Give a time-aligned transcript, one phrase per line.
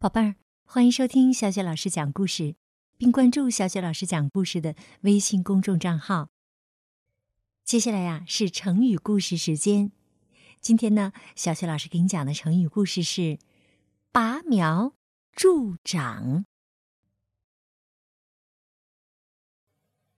[0.00, 2.54] 宝贝儿，欢迎收听小雪老师讲故事，
[2.96, 6.28] 并关注小雪老师讲故事的微信公众账号。
[7.64, 9.90] 接下来呀是成语故事时间，
[10.60, 13.40] 今天呢，小雪老师给你讲的成语故事是
[14.12, 14.92] “拔苗
[15.32, 16.46] 助长”。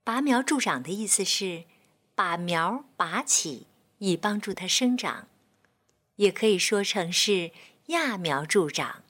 [0.05, 1.65] 拔苗助长的意思是
[2.13, 3.65] 把苗拔起，
[3.97, 5.27] 以帮助它生长，
[6.17, 7.49] 也可以说成是
[7.87, 9.01] 揠苗助长。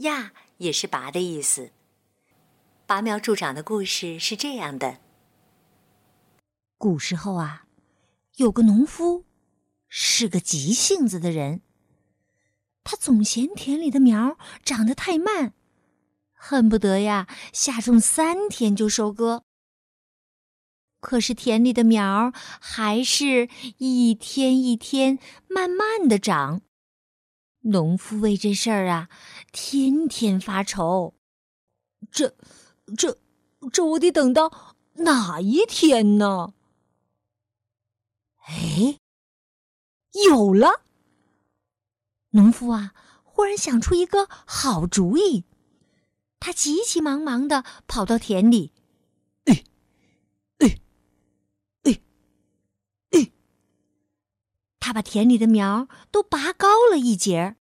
[0.00, 1.72] 揠也是拔的意思。
[2.86, 4.98] 拔苗助长的故事是这样的：
[6.78, 7.66] 古时候啊，
[8.36, 9.24] 有个农夫，
[9.88, 11.60] 是个急性子的人。
[12.82, 15.52] 他总嫌田里的苗长得太慢，
[16.32, 19.44] 恨不得呀下种三天就收割。
[20.98, 23.48] 可是田里的苗还是
[23.78, 26.62] 一天一天慢慢的长。
[27.62, 29.08] 农夫为这事儿啊，
[29.52, 31.14] 天天发愁。
[32.10, 32.34] 这、
[32.96, 33.18] 这、
[33.72, 36.54] 这，我得等到哪一天呢？
[38.46, 38.98] 哎，
[40.26, 40.82] 有了！
[42.30, 45.44] 农夫啊，忽然想出一个好主意。
[46.38, 48.72] 他急急忙忙的跑到田里。
[54.82, 57.56] 他把田里的苗都拔高了一截儿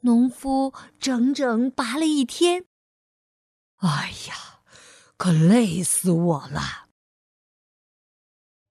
[0.00, 2.66] 农夫整整拔了一天。
[3.76, 4.60] 哎呀，
[5.16, 6.88] 可累死我了！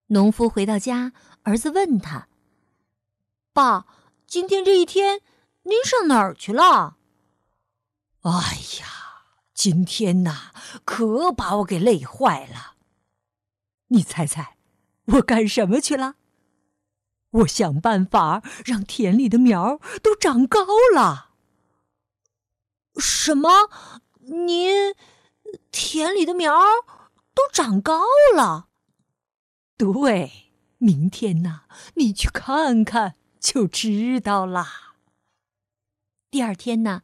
[0.07, 1.11] 农夫回到家，
[1.43, 2.29] 儿子问他
[3.51, 3.85] ：“爸，
[4.25, 5.21] 今天这一天
[5.63, 6.97] 您上哪儿去了？”
[8.23, 8.31] 哎
[8.79, 8.87] 呀，
[9.53, 10.53] 今天呐，
[10.85, 12.75] 可把我给累坏了。
[13.87, 14.57] 你猜猜，
[15.05, 16.15] 我干什么去了？
[17.31, 21.31] 我想办法让田里的苗都长高了。
[22.97, 23.69] 什么？
[24.21, 24.95] 您
[25.71, 26.53] 田里的苗
[27.33, 28.03] 都长高
[28.35, 28.67] 了？
[29.77, 31.61] 对，明天呢，
[31.95, 34.95] 你去看看就知道啦。
[36.29, 37.03] 第二天呢，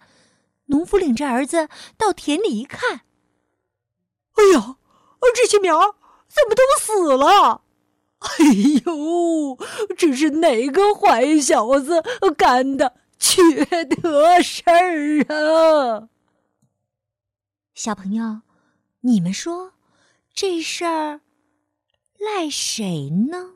[0.66, 3.02] 农夫领着儿子到田里一看，
[4.34, 4.78] 哎呀，
[5.36, 5.96] 这些苗
[6.28, 7.64] 怎么都死了？
[8.24, 8.46] 哎
[8.86, 9.58] 呦，
[9.98, 12.02] 这是哪个坏小子
[12.38, 16.10] 干的缺德事儿啊！
[17.76, 18.42] 小朋友，
[19.02, 19.74] 你们说
[20.34, 21.22] 这事儿
[22.18, 23.56] 赖谁呢？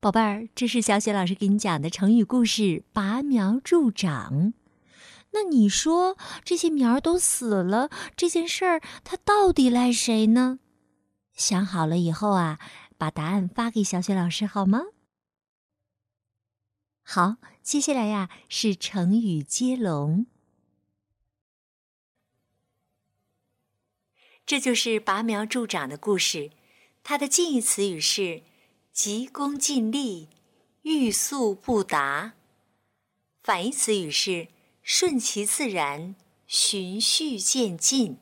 [0.00, 4.54] 宝贝儿，这是小雪老师给你讲的成语故事“拔苗助长”。
[5.32, 10.58] 那你说这些苗都死了，这件事儿它到底赖谁呢？
[11.40, 12.58] 想好了以后啊，
[12.98, 14.82] 把答案发给小雪老师好吗？
[17.02, 20.26] 好，接下来呀是成语接龙，
[24.44, 26.50] 这就是拔苗助长的故事。
[27.02, 28.42] 它的近义词语是
[28.92, 30.28] 急功近利、
[30.82, 32.32] 欲速不达；
[33.42, 34.48] 反义词语是
[34.82, 36.14] 顺其自然、
[36.46, 38.18] 循序渐进。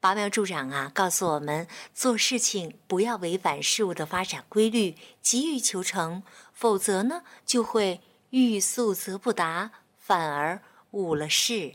[0.00, 6.22] 拔苗助长啊，告诉我们做事情不要违反事物的发展规律，急于求成，
[6.52, 8.00] 否则呢就会
[8.30, 11.74] 欲速则不达，反而误了事。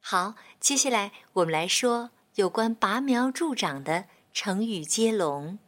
[0.00, 5.58] 好，接下来我们来说有关拔苗助长的成语接龙。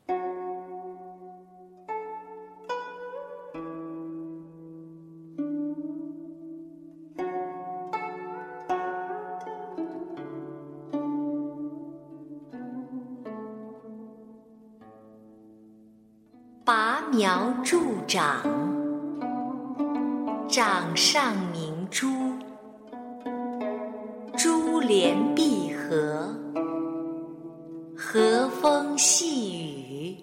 [17.14, 18.42] 苗助长，
[20.48, 22.08] 掌上明珠，
[24.34, 26.34] 珠联璧合，
[27.94, 29.52] 和风细
[29.92, 30.16] 雨，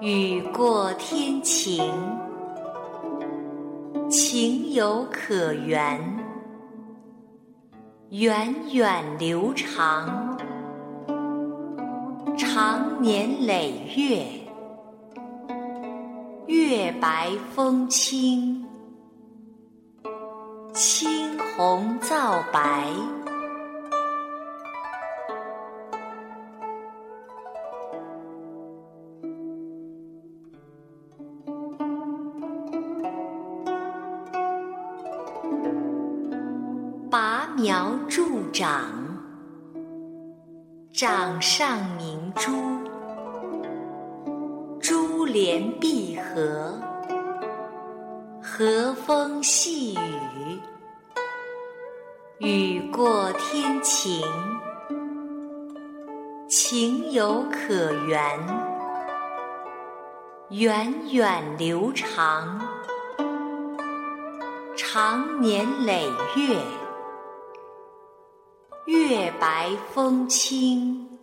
[0.00, 1.92] 雨过天晴，
[4.08, 6.00] 情有可原，
[8.10, 10.38] 源远流长，
[12.36, 14.37] 长年累月。
[16.68, 18.62] 月白风清，
[20.74, 22.92] 青红皂白，
[37.10, 38.90] 拔苗助长，
[40.92, 42.87] 掌上明珠。
[45.28, 46.80] 珠联璧合，
[48.42, 50.58] 和风细雨，
[52.38, 54.24] 雨过天晴，
[56.48, 58.22] 情有可原，
[60.48, 62.58] 源远流长，
[64.78, 66.56] 长年累月，
[68.86, 71.17] 月白风清，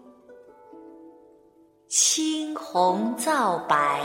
[1.87, 4.01] 青红皂白。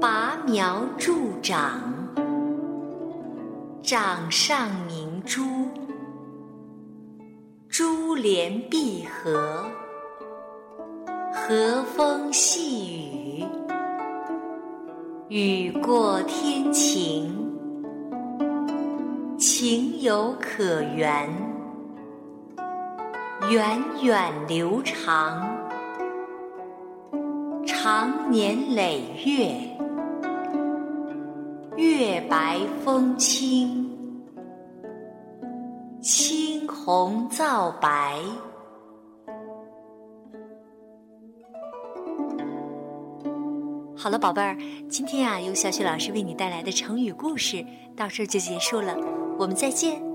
[0.00, 1.80] 拔苗助长，
[3.80, 5.42] 掌上明珠，
[7.68, 9.64] 珠联璧合，
[11.32, 13.19] 和风细雨，
[15.30, 17.32] 雨过天晴，
[19.38, 21.30] 情有可原，
[23.48, 25.48] 源远流长，
[27.64, 29.54] 长年累月。
[31.76, 33.88] 月白风清，
[36.02, 38.18] 青红皂白。
[44.02, 44.56] 好了，宝贝儿，
[44.88, 47.62] 今天啊，由小雪老师为你带来的成语故事
[47.94, 48.96] 到这儿就结束了，
[49.38, 50.09] 我们再见。